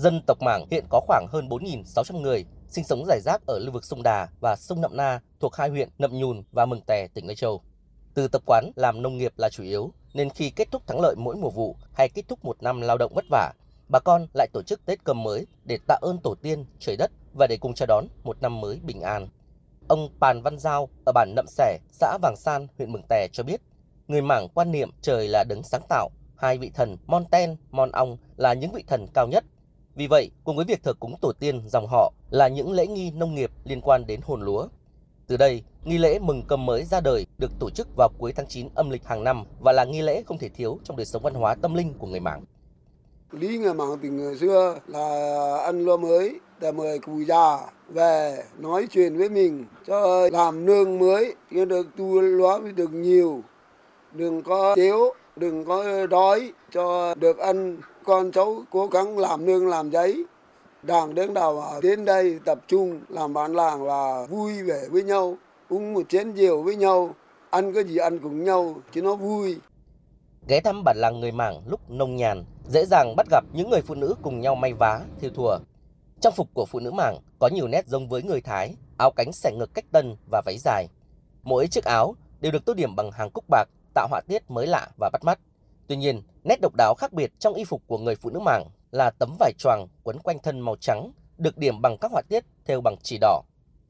Dân 0.00 0.22
tộc 0.26 0.42
Mảng 0.42 0.66
hiện 0.70 0.84
có 0.90 1.00
khoảng 1.06 1.26
hơn 1.28 1.48
4.600 1.48 2.20
người, 2.20 2.44
sinh 2.68 2.84
sống 2.84 3.04
rải 3.06 3.20
rác 3.20 3.46
ở 3.46 3.58
lưu 3.58 3.72
vực 3.72 3.84
sông 3.84 4.02
Đà 4.02 4.28
và 4.40 4.56
sông 4.56 4.80
Nậm 4.80 4.96
Na 4.96 5.20
thuộc 5.40 5.54
hai 5.54 5.68
huyện 5.68 5.88
Nậm 5.98 6.18
Nhùn 6.18 6.42
và 6.52 6.66
Mường 6.66 6.80
Tè, 6.86 7.06
tỉnh 7.14 7.26
Lai 7.26 7.36
Châu. 7.36 7.62
Từ 8.14 8.28
tập 8.28 8.42
quán 8.46 8.70
làm 8.76 9.02
nông 9.02 9.16
nghiệp 9.16 9.32
là 9.36 9.48
chủ 9.48 9.62
yếu, 9.62 9.92
nên 10.14 10.30
khi 10.30 10.50
kết 10.50 10.68
thúc 10.70 10.86
thắng 10.86 11.00
lợi 11.00 11.14
mỗi 11.18 11.36
mùa 11.36 11.50
vụ 11.50 11.76
hay 11.94 12.08
kết 12.08 12.22
thúc 12.28 12.44
một 12.44 12.62
năm 12.62 12.80
lao 12.80 12.98
động 12.98 13.12
vất 13.14 13.24
vả, 13.30 13.52
bà 13.88 13.98
con 13.98 14.26
lại 14.34 14.48
tổ 14.52 14.62
chức 14.62 14.86
Tết 14.86 15.04
cơm 15.04 15.22
mới 15.22 15.46
để 15.64 15.78
tạ 15.86 15.98
ơn 16.02 16.18
tổ 16.18 16.34
tiên, 16.34 16.64
trời 16.78 16.96
đất 16.96 17.10
và 17.38 17.46
để 17.46 17.56
cùng 17.56 17.74
chào 17.74 17.86
đón 17.86 18.06
một 18.24 18.42
năm 18.42 18.60
mới 18.60 18.80
bình 18.82 19.00
an. 19.00 19.28
Ông 19.88 20.08
Pàn 20.20 20.42
Văn 20.42 20.58
Giao 20.58 20.88
ở 21.06 21.12
bản 21.12 21.32
Nậm 21.36 21.46
Sẻ, 21.48 21.78
xã 21.92 22.18
Vàng 22.22 22.36
San, 22.36 22.66
huyện 22.78 22.92
Mường 22.92 23.06
Tè 23.08 23.28
cho 23.32 23.42
biết, 23.42 23.60
người 24.08 24.22
Mảng 24.22 24.48
quan 24.54 24.72
niệm 24.72 24.90
trời 25.02 25.28
là 25.28 25.44
đấng 25.48 25.62
sáng 25.62 25.82
tạo, 25.88 26.10
hai 26.36 26.58
vị 26.58 26.70
thần 26.74 26.96
Mon 27.06 27.24
Ten, 27.24 27.56
Mon 27.70 27.90
Ong 27.92 28.16
là 28.36 28.52
những 28.52 28.72
vị 28.72 28.84
thần 28.86 29.06
cao 29.14 29.26
nhất. 29.26 29.44
Vì 30.00 30.06
vậy, 30.06 30.30
cùng 30.44 30.56
với 30.56 30.64
việc 30.64 30.82
thờ 30.82 30.92
cúng 31.00 31.14
tổ 31.20 31.32
tiên 31.32 31.62
dòng 31.66 31.86
họ 31.86 32.12
là 32.30 32.48
những 32.48 32.72
lễ 32.72 32.86
nghi 32.86 33.10
nông 33.10 33.34
nghiệp 33.34 33.50
liên 33.64 33.80
quan 33.80 34.06
đến 34.06 34.20
hồn 34.24 34.42
lúa. 34.42 34.66
Từ 35.26 35.36
đây, 35.36 35.62
nghi 35.84 35.98
lễ 35.98 36.18
mừng 36.18 36.42
cơm 36.48 36.66
mới 36.66 36.84
ra 36.84 37.00
đời 37.00 37.26
được 37.38 37.50
tổ 37.60 37.70
chức 37.70 37.88
vào 37.96 38.08
cuối 38.18 38.32
tháng 38.36 38.46
9 38.46 38.68
âm 38.74 38.90
lịch 38.90 39.04
hàng 39.04 39.24
năm 39.24 39.44
và 39.60 39.72
là 39.72 39.84
nghi 39.84 40.02
lễ 40.02 40.22
không 40.26 40.38
thể 40.38 40.48
thiếu 40.48 40.78
trong 40.84 40.96
đời 40.96 41.06
sống 41.06 41.22
văn 41.22 41.34
hóa 41.34 41.54
tâm 41.54 41.74
linh 41.74 41.94
của 41.98 42.06
người 42.06 42.20
Mảng. 42.20 42.44
Lý 43.32 43.58
người 43.58 43.74
Mảng 43.74 43.98
từ 44.02 44.08
người 44.08 44.36
xưa 44.36 44.78
là 44.86 45.56
ăn 45.64 45.84
lúa 45.84 45.96
mới 45.96 46.40
để 46.60 46.72
mời 46.72 46.98
cụ 46.98 47.20
già 47.28 47.58
về 47.88 48.44
nói 48.58 48.86
chuyện 48.90 49.18
với 49.18 49.28
mình 49.28 49.64
cho 49.86 50.28
làm 50.32 50.66
nương 50.66 50.98
mới 50.98 51.34
cho 51.54 51.64
được 51.64 51.86
tu 51.96 52.20
lúa 52.20 52.60
được 52.76 52.92
nhiều 52.92 53.42
đừng 54.12 54.42
có 54.42 54.74
thiếu 54.76 55.14
đừng 55.36 55.64
có 55.64 56.06
đói 56.06 56.52
cho 56.72 57.14
được 57.14 57.38
ăn 57.38 57.80
con 58.04 58.32
cháu 58.32 58.62
cố 58.70 58.86
gắng 58.86 59.18
làm 59.18 59.46
nương 59.46 59.68
làm 59.68 59.90
giấy, 59.90 60.24
đảng 60.82 61.14
đến 61.14 61.34
đào 61.34 61.80
đến 61.82 62.04
đây 62.04 62.38
tập 62.44 62.58
trung 62.68 63.00
làm 63.08 63.34
bản 63.34 63.54
làng 63.54 63.82
là 63.82 64.26
vui 64.30 64.62
vẻ 64.62 64.80
với 64.90 65.02
nhau, 65.02 65.36
uống 65.68 65.94
một 65.94 66.08
chén 66.08 66.32
rượu 66.32 66.62
với 66.62 66.76
nhau, 66.76 67.14
ăn 67.50 67.72
cái 67.72 67.84
gì 67.84 67.96
ăn 67.96 68.18
cùng 68.18 68.44
nhau 68.44 68.74
chứ 68.92 69.02
nó 69.02 69.14
vui. 69.14 69.56
Ghé 70.48 70.60
thăm 70.60 70.82
bản 70.84 70.96
làng 70.98 71.20
người 71.20 71.32
mảng 71.32 71.62
lúc 71.66 71.90
nông 71.90 72.16
nhàn, 72.16 72.44
dễ 72.68 72.84
dàng 72.84 73.16
bắt 73.16 73.26
gặp 73.30 73.44
những 73.52 73.70
người 73.70 73.82
phụ 73.82 73.94
nữ 73.94 74.14
cùng 74.22 74.40
nhau 74.40 74.54
may 74.54 74.72
vá, 74.72 75.00
thiêu 75.20 75.30
thùa. 75.34 75.58
Trang 76.20 76.32
phục 76.36 76.48
của 76.54 76.66
phụ 76.66 76.80
nữ 76.80 76.90
mảng 76.90 77.18
có 77.38 77.48
nhiều 77.48 77.68
nét 77.68 77.86
giống 77.86 78.08
với 78.08 78.22
người 78.22 78.40
thái, 78.40 78.74
áo 78.98 79.10
cánh 79.16 79.32
xẻ 79.32 79.52
ngực 79.52 79.74
cách 79.74 79.84
tân 79.92 80.16
và 80.30 80.42
váy 80.46 80.58
dài. 80.58 80.88
Mỗi 81.42 81.68
chiếc 81.68 81.84
áo 81.84 82.14
đều 82.40 82.52
được 82.52 82.64
tô 82.64 82.74
điểm 82.74 82.96
bằng 82.96 83.10
hàng 83.12 83.30
cúc 83.30 83.44
bạc, 83.48 83.68
tạo 83.94 84.08
họa 84.08 84.20
tiết 84.28 84.50
mới 84.50 84.66
lạ 84.66 84.88
và 85.00 85.10
bắt 85.12 85.24
mắt 85.24 85.38
tuy 85.90 85.96
nhiên 85.96 86.22
nét 86.44 86.60
độc 86.62 86.74
đáo 86.76 86.94
khác 86.94 87.12
biệt 87.12 87.32
trong 87.38 87.54
y 87.54 87.64
phục 87.64 87.82
của 87.86 87.98
người 87.98 88.14
phụ 88.14 88.30
nữ 88.30 88.40
mảng 88.40 88.64
là 88.90 89.10
tấm 89.10 89.36
vải 89.38 89.52
choàng 89.58 89.86
quấn 90.02 90.18
quanh 90.18 90.38
thân 90.38 90.60
màu 90.60 90.76
trắng, 90.80 91.12
được 91.38 91.58
điểm 91.58 91.82
bằng 91.82 91.96
các 92.00 92.10
họa 92.10 92.22
tiết 92.28 92.44
thêu 92.66 92.80
bằng 92.80 92.96
chỉ 93.02 93.18
đỏ. 93.20 93.42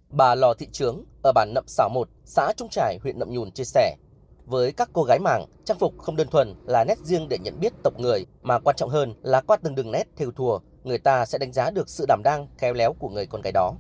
Bà 0.09 0.35
Lò 0.35 0.55
Thị 0.55 0.69
Trướng 0.73 1.05
ở 1.23 1.33
bản 1.33 1.55
Nậm 1.55 1.65
Xảo 1.67 1.89
1, 1.89 2.09
xã 2.25 2.53
Trung 2.57 2.69
Trải, 2.71 2.99
huyện 3.03 3.19
Nậm 3.19 3.31
Nhùn 3.31 3.51
chia 3.51 3.65
sẻ, 3.65 3.97
với 4.45 4.73
các 4.73 4.91
cô 4.93 5.03
gái 5.03 5.19
mảng, 5.19 5.47
trang 5.65 5.79
phục 5.79 5.99
không 5.99 6.17
đơn 6.17 6.29
thuần 6.29 6.55
là 6.65 6.85
nét 6.85 6.99
riêng 6.99 7.27
để 7.29 7.39
nhận 7.39 7.61
biết 7.61 7.73
tộc 7.83 7.95
người, 7.99 8.27
mà 8.43 8.59
quan 8.59 8.77
trọng 8.77 8.91
hơn 8.91 9.15
là 9.23 9.41
qua 9.41 9.57
từng 9.63 9.75
đường 9.75 9.91
nét 9.91 10.05
thêu 10.17 10.31
thùa, 10.33 10.59
người 10.85 10.99
ta 10.99 11.27
sẽ 11.27 11.39
đánh 11.39 11.53
giá 11.53 11.71
được 11.71 11.89
sự 11.89 12.05
đảm 12.09 12.23
đang, 12.25 12.47
khéo 12.59 12.75
léo 12.75 12.93
của 12.93 13.09
người 13.09 13.27
con 13.27 13.43
gái 13.43 13.53
đó. 13.53 13.75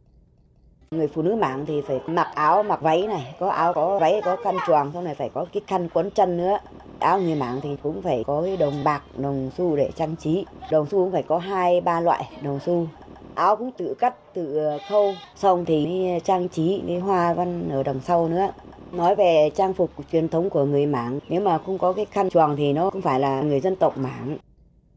Người 0.90 1.08
phụ 1.14 1.22
nữ 1.22 1.34
mảng 1.34 1.66
thì 1.66 1.82
phải 1.88 2.00
mặc 2.06 2.28
áo, 2.34 2.62
mặc 2.62 2.82
váy 2.82 3.06
này, 3.06 3.34
có 3.40 3.48
áo, 3.48 3.72
có 3.74 3.98
váy, 3.98 4.20
có 4.24 4.36
khăn 4.44 4.56
choàng, 4.66 4.90
sau 4.92 5.02
này 5.02 5.14
phải 5.14 5.30
có 5.34 5.46
cái 5.52 5.62
khăn 5.66 5.88
quấn 5.88 6.10
chân 6.10 6.36
nữa. 6.36 6.58
Áo 7.00 7.20
người 7.20 7.34
mảng 7.34 7.60
thì 7.60 7.76
cũng 7.82 8.02
phải 8.02 8.24
có 8.26 8.42
cái 8.42 8.56
đồng 8.56 8.84
bạc, 8.84 9.02
đồng 9.16 9.50
xu 9.58 9.76
để 9.76 9.90
trang 9.96 10.16
trí. 10.16 10.44
Đồng 10.70 10.86
xu 10.86 10.98
cũng 10.98 11.12
phải 11.12 11.22
có 11.22 11.38
hai 11.38 11.80
ba 11.80 12.00
loại 12.00 12.24
đồng 12.42 12.60
xu. 12.66 12.86
Áo 13.34 13.56
cũng 13.56 13.70
tự 13.78 13.94
cắt, 13.98 14.34
tự 14.34 14.58
ờ, 14.58 14.78
khâu, 14.88 15.12
xong 15.36 15.64
thì 15.64 16.08
trang 16.24 16.48
trí 16.48 16.82
cái 16.86 16.98
hoa 16.98 17.34
văn 17.34 17.68
ở 17.70 17.82
đằng 17.82 18.00
sau 18.00 18.28
nữa. 18.28 18.52
Nói 18.92 19.16
về 19.16 19.50
trang 19.56 19.74
phục 19.74 19.90
truyền 20.12 20.28
thống 20.28 20.50
của 20.50 20.64
người 20.64 20.86
mảng, 20.86 21.18
nếu 21.28 21.40
mà 21.40 21.58
không 21.58 21.78
có 21.78 21.92
cái 21.92 22.04
khăn 22.10 22.30
choàng 22.30 22.56
thì 22.56 22.72
nó 22.72 22.90
cũng 22.90 23.02
phải 23.02 23.20
là 23.20 23.40
người 23.40 23.60
dân 23.60 23.76
tộc 23.76 23.98
mảng. 23.98 24.38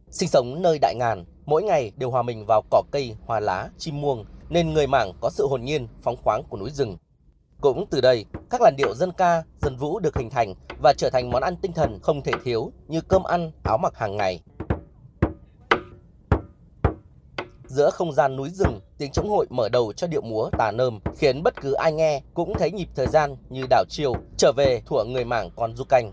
Sinh 0.09 0.29
sống 0.29 0.61
nơi 0.61 0.79
đại 0.81 0.95
ngàn, 0.95 1.25
mỗi 1.45 1.63
ngày 1.63 1.91
đều 1.97 2.11
hòa 2.11 2.21
mình 2.21 2.45
vào 2.47 2.61
cỏ 2.69 2.83
cây, 2.91 3.15
hoa 3.25 3.39
lá, 3.39 3.69
chim 3.77 4.01
muông 4.01 4.25
nên 4.49 4.73
người 4.73 4.87
Mảng 4.87 5.11
có 5.21 5.29
sự 5.29 5.47
hồn 5.47 5.61
nhiên, 5.61 5.87
phóng 6.01 6.15
khoáng 6.23 6.43
của 6.49 6.57
núi 6.57 6.69
rừng. 6.69 6.97
Cũng 7.63 7.85
từ 7.89 8.01
đây, 8.01 8.25
các 8.49 8.61
làn 8.61 8.75
điệu 8.75 8.93
dân 8.95 9.11
ca, 9.11 9.43
dân 9.61 9.77
vũ 9.77 9.99
được 9.99 10.17
hình 10.17 10.29
thành 10.29 10.53
và 10.81 10.93
trở 10.97 11.09
thành 11.09 11.29
món 11.29 11.43
ăn 11.43 11.55
tinh 11.61 11.73
thần 11.73 11.99
không 12.03 12.21
thể 12.21 12.31
thiếu 12.43 12.71
như 12.87 13.01
cơm 13.01 13.23
ăn, 13.23 13.51
áo 13.63 13.77
mặc 13.77 13.97
hàng 13.97 14.17
ngày. 14.17 14.43
Giữa 17.65 17.89
không 17.89 18.13
gian 18.13 18.35
núi 18.35 18.49
rừng, 18.49 18.79
tiếng 18.97 19.11
trống 19.11 19.29
hội 19.29 19.45
mở 19.49 19.69
đầu 19.69 19.93
cho 19.93 20.07
điệu 20.07 20.21
múa 20.21 20.49
tà 20.57 20.71
nơm 20.71 20.99
khiến 21.17 21.43
bất 21.43 21.61
cứ 21.61 21.73
ai 21.73 21.91
nghe 21.91 22.21
cũng 22.33 22.53
thấy 22.59 22.71
nhịp 22.71 22.87
thời 22.95 23.07
gian 23.07 23.35
như 23.49 23.65
đảo 23.69 23.83
chiều 23.89 24.13
trở 24.37 24.51
về 24.57 24.81
thuở 24.85 25.03
người 25.03 25.25
Mảng 25.25 25.49
còn 25.55 25.75
du 25.75 25.83
canh. 25.83 26.11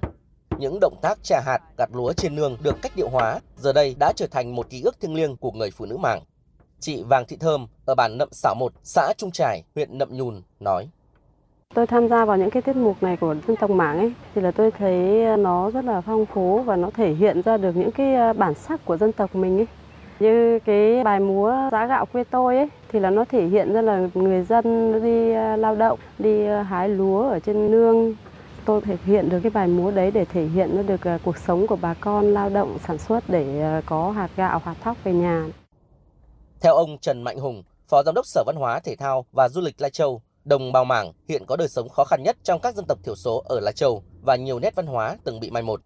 Những 0.59 0.79
động 0.81 0.97
tác 1.03 1.19
trà 1.23 1.41
hạt, 1.41 1.59
gặt 1.79 1.89
lúa 1.93 2.13
trên 2.13 2.35
nương 2.35 2.57
được 2.63 2.77
cách 2.83 2.93
điệu 2.97 3.09
hóa, 3.09 3.41
giờ 3.57 3.73
đây 3.73 3.95
đã 3.99 4.13
trở 4.17 4.27
thành 4.27 4.57
một 4.57 4.71
ký 4.71 4.83
ức 4.83 5.01
thiêng 5.01 5.15
liêng 5.15 5.37
của 5.37 5.51
người 5.53 5.71
phụ 5.71 5.85
nữ 5.85 5.97
Mảng. 5.97 6.23
Chị 6.81 7.03
Vàng 7.03 7.27
Thị 7.27 7.37
Thơm 7.37 7.67
ở 7.87 7.95
bản 7.95 8.19
Nậm 8.19 8.29
Xảo 8.33 8.55
1, 8.55 8.73
xã 8.83 9.13
Trung 9.19 9.31
Trải, 9.31 9.65
huyện 9.75 9.99
Nậm 9.99 10.17
Nhùn 10.17 10.43
nói. 10.61 10.89
Tôi 11.75 11.87
tham 11.87 12.09
gia 12.09 12.25
vào 12.25 12.37
những 12.37 12.51
cái 12.51 12.63
tiết 12.63 12.77
mục 12.77 13.03
này 13.03 13.17
của 13.17 13.37
dân 13.47 13.57
tộc 13.57 13.71
Mảng 13.71 13.99
ấy 13.99 14.13
thì 14.35 14.41
là 14.41 14.51
tôi 14.51 14.71
thấy 14.71 15.25
nó 15.37 15.71
rất 15.71 15.85
là 15.85 16.01
phong 16.01 16.27
phú 16.27 16.63
và 16.63 16.77
nó 16.77 16.91
thể 16.95 17.13
hiện 17.13 17.43
ra 17.43 17.57
được 17.57 17.77
những 17.77 17.91
cái 17.91 18.15
à, 18.15 18.33
bản 18.33 18.55
sắc 18.55 18.85
của 18.85 18.97
dân 18.97 19.13
tộc 19.13 19.35
mình 19.35 19.59
ấy. 19.59 19.67
Như 20.21 20.59
cái 20.59 21.05
bài 21.05 21.21
múa 21.21 21.69
giá 21.73 21.87
gạo 21.87 22.07
quê 22.07 22.25
tôi 22.25 22.57
ấy 22.57 22.69
thì 22.89 23.01
là 23.01 23.11
nó 23.11 23.25
thể 23.25 23.47
hiện 23.47 23.73
ra 23.73 23.83
là 23.83 24.09
người 24.15 24.43
dân 24.43 24.93
đi 25.03 25.33
à, 25.33 25.57
lao 25.57 25.77
động, 25.77 25.99
đi 26.19 26.47
à, 26.47 26.63
hái 26.63 26.89
lúa 26.89 27.29
ở 27.29 27.39
trên 27.39 27.71
nương. 27.71 28.15
Tôi 28.65 28.81
thể 28.81 28.97
hiện 29.05 29.29
được 29.29 29.41
cái 29.43 29.51
bài 29.51 29.69
múa 29.69 29.91
đấy 29.91 30.11
để 30.11 30.25
thể 30.25 30.45
hiện 30.45 30.77
nó 30.77 30.83
được 30.83 31.01
cuộc 31.25 31.39
sống 31.39 31.67
của 31.67 31.77
bà 31.81 31.95
con 31.95 32.35
lao 32.35 32.51
động 32.51 32.79
sản 32.87 32.99
xuất 32.99 33.25
để 33.29 33.81
có 33.87 34.11
hạt 34.11 34.31
gạo, 34.37 34.61
hạt 34.65 34.75
thóc 34.81 34.97
về 35.05 35.13
nhà. 35.13 35.47
Theo 36.61 36.75
ông 36.75 36.99
Trần 37.01 37.23
Mạnh 37.23 37.39
Hùng, 37.39 37.63
Phó 37.89 38.03
Giám 38.03 38.15
đốc 38.15 38.27
Sở 38.27 38.43
Văn 38.47 38.57
hóa 38.57 38.81
Thể 38.81 38.97
thao 38.97 39.25
và 39.33 39.49
Du 39.49 39.61
lịch 39.61 39.81
Lai 39.81 39.91
Châu, 39.91 40.23
đồng 40.45 40.73
bào 40.73 40.85
mảng 40.85 41.13
hiện 41.29 41.45
có 41.47 41.57
đời 41.57 41.69
sống 41.69 41.89
khó 41.89 42.05
khăn 42.05 42.23
nhất 42.23 42.37
trong 42.43 42.61
các 42.61 42.75
dân 42.75 42.85
tộc 42.89 42.99
thiểu 43.05 43.17
số 43.17 43.43
ở 43.47 43.61
Lai 43.61 43.73
Châu 43.73 44.03
và 44.23 44.37
nhiều 44.37 44.59
nét 44.59 44.75
văn 44.75 44.87
hóa 44.87 45.17
từng 45.25 45.41
bị 45.41 45.51
mai 45.51 45.63
một. 45.63 45.83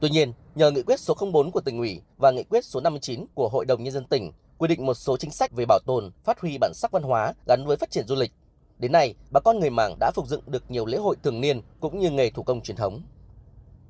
Tuy 0.00 0.10
nhiên, 0.10 0.32
nhờ 0.54 0.70
nghị 0.70 0.82
quyết 0.82 1.00
số 1.00 1.14
04 1.32 1.50
của 1.50 1.60
tỉnh 1.60 1.78
ủy 1.78 2.00
và 2.16 2.30
nghị 2.30 2.42
quyết 2.42 2.64
số 2.64 2.80
59 2.80 3.24
của 3.34 3.48
Hội 3.48 3.64
đồng 3.64 3.82
Nhân 3.82 3.92
dân 3.92 4.04
tỉnh 4.04 4.32
quy 4.58 4.68
định 4.68 4.86
một 4.86 4.94
số 4.94 5.16
chính 5.16 5.30
sách 5.30 5.52
về 5.52 5.64
bảo 5.68 5.78
tồn, 5.86 6.10
phát 6.24 6.40
huy 6.40 6.58
bản 6.60 6.72
sắc 6.74 6.90
văn 6.90 7.02
hóa 7.02 7.32
gắn 7.46 7.66
với 7.66 7.76
phát 7.76 7.90
triển 7.90 8.06
du 8.06 8.14
lịch. 8.14 8.32
Đến 8.78 8.92
nay, 8.92 9.14
bà 9.30 9.40
con 9.40 9.60
người 9.60 9.70
Mảng 9.70 9.94
đã 10.00 10.10
phục 10.14 10.28
dựng 10.28 10.42
được 10.46 10.70
nhiều 10.70 10.86
lễ 10.86 10.98
hội 10.98 11.16
thường 11.22 11.40
niên 11.40 11.60
cũng 11.80 11.98
như 11.98 12.10
nghề 12.10 12.30
thủ 12.30 12.42
công 12.42 12.60
truyền 12.60 12.76
thống. 12.76 13.02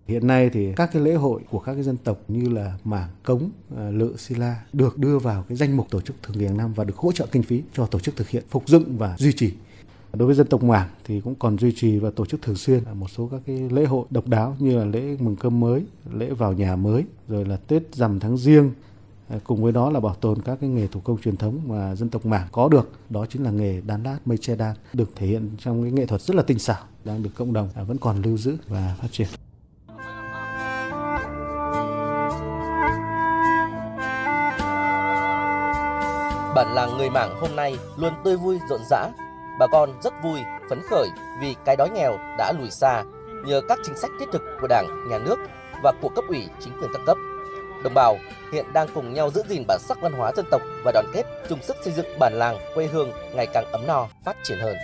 Hiện 0.07 0.27
nay 0.27 0.51
thì 0.53 0.73
các 0.77 0.91
cái 0.93 1.03
lễ 1.03 1.15
hội 1.15 1.41
của 1.51 1.59
các 1.59 1.75
cái 1.75 1.83
dân 1.83 1.97
tộc 1.97 2.19
như 2.29 2.49
là 2.49 2.79
Mảng, 2.85 3.09
Cống, 3.23 3.51
à, 3.77 3.91
Lự, 3.91 4.15
Sila 4.19 4.65
được 4.73 4.99
đưa 4.99 5.19
vào 5.19 5.45
cái 5.49 5.57
danh 5.57 5.77
mục 5.77 5.91
tổ 5.91 6.01
chức 6.01 6.17
thường 6.23 6.39
niên 6.39 6.57
năm 6.57 6.73
và 6.73 6.85
được 6.85 6.97
hỗ 6.97 7.13
trợ 7.13 7.27
kinh 7.33 7.43
phí 7.43 7.63
cho 7.73 7.87
tổ 7.87 8.01
chức 8.01 8.17
thực 8.17 8.29
hiện 8.29 8.43
phục 8.49 8.69
dựng 8.69 8.97
và 8.99 9.17
duy 9.19 9.33
trì. 9.33 9.53
Đối 10.13 10.27
với 10.27 10.35
dân 10.35 10.47
tộc 10.47 10.63
Mảng 10.63 10.89
thì 11.05 11.21
cũng 11.21 11.35
còn 11.35 11.59
duy 11.59 11.73
trì 11.77 11.99
và 11.99 12.11
tổ 12.11 12.27
chức 12.27 12.43
thường 12.43 12.57
xuyên 12.57 12.83
một 12.95 13.11
số 13.11 13.29
các 13.33 13.41
cái 13.47 13.57
lễ 13.71 13.85
hội 13.85 14.07
độc 14.11 14.27
đáo 14.27 14.57
như 14.59 14.79
là 14.79 14.85
lễ 14.85 15.17
mừng 15.21 15.37
cơm 15.37 15.61
mới, 15.61 15.85
lễ 16.13 16.31
vào 16.31 16.53
nhà 16.53 16.77
mới, 16.77 17.05
rồi 17.29 17.45
là 17.45 17.57
Tết 17.57 17.83
rằm 17.95 18.21
tháng 18.21 18.37
riêng. 18.37 18.71
À, 19.29 19.39
cùng 19.45 19.63
với 19.63 19.73
đó 19.73 19.91
là 19.91 20.01
bảo 20.01 20.15
tồn 20.15 20.43
các 20.43 20.59
cái 20.61 20.71
nghề 20.71 20.87
thủ 20.87 21.01
công 21.01 21.19
truyền 21.19 21.37
thống 21.37 21.61
mà 21.67 21.95
dân 21.95 22.09
tộc 22.09 22.27
Mảng 22.27 22.47
có 22.53 22.69
được, 22.69 22.91
đó 23.11 23.27
chính 23.27 23.45
là 23.45 23.51
nghề 23.51 23.81
đan 23.81 24.03
lát, 24.03 24.19
mây 24.25 24.39
che 24.39 24.57
đan, 24.57 24.77
được 24.93 25.11
thể 25.17 25.27
hiện 25.27 25.51
trong 25.59 25.83
cái 25.83 25.93
nghệ 25.93 26.07
thuật 26.07 26.21
rất 26.21 26.35
là 26.37 26.43
tinh 26.43 26.59
xảo, 26.59 26.83
đang 27.05 27.23
được 27.23 27.31
cộng 27.35 27.53
đồng 27.53 27.69
à, 27.75 27.83
vẫn 27.83 27.97
còn 27.99 28.23
lưu 28.23 28.37
giữ 28.37 28.57
và 28.69 28.97
phát 29.01 29.09
triển. 29.13 29.29
Bản 36.55 36.75
làng 36.75 36.99
người 36.99 37.11
Mảng 37.11 37.41
hôm 37.41 37.57
nay 37.57 37.77
luôn 37.97 38.13
tươi 38.25 38.37
vui 38.37 38.59
rộn 38.71 38.81
rã. 38.91 39.11
Bà 39.59 39.67
con 39.67 39.93
rất 40.03 40.13
vui, 40.23 40.41
phấn 40.71 40.81
khởi 40.91 41.09
vì 41.41 41.55
cái 41.65 41.77
đói 41.77 41.91
nghèo 41.91 42.19
đã 42.39 42.53
lùi 42.59 42.71
xa 42.71 43.05
nhờ 43.45 43.61
các 43.69 43.79
chính 43.85 43.97
sách 43.97 44.11
thiết 44.21 44.27
thực 44.33 44.43
của 44.61 44.67
Đảng, 44.67 45.09
Nhà 45.11 45.19
nước 45.19 45.37
và 45.83 45.93
của 46.03 46.09
cấp 46.09 46.25
ủy 46.29 46.49
chính 46.61 46.73
quyền 46.79 46.91
các 46.93 47.03
cấp. 47.07 47.17
Đồng 47.85 47.95
bào 47.95 48.19
hiện 48.53 48.73
đang 48.73 48.89
cùng 48.95 49.15
nhau 49.15 49.31
giữ 49.31 49.43
gìn 49.49 49.65
bản 49.69 49.79
sắc 49.81 50.01
văn 50.01 50.13
hóa 50.13 50.33
dân 50.37 50.47
tộc 50.51 50.63
và 50.85 50.93
đoàn 50.93 51.07
kết 51.13 51.23
chung 51.49 51.63
sức 51.63 51.77
xây 51.83 51.93
dựng 51.93 52.19
bản 52.19 52.33
làng 52.33 52.59
quê 52.75 52.87
hương 52.87 53.11
ngày 53.35 53.47
càng 53.55 53.65
ấm 53.73 53.87
no, 53.87 54.09
phát 54.25 54.37
triển 54.45 54.59
hơn. 54.59 54.77